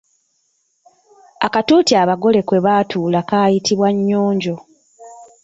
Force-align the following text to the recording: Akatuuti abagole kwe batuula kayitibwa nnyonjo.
Akatuuti 1.45 1.93
abagole 2.01 2.39
kwe 2.47 2.59
batuula 2.65 3.19
kayitibwa 3.29 3.89
nnyonjo. 3.95 4.55